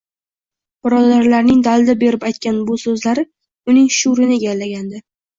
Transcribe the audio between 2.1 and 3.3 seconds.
aytgan bu so`zlari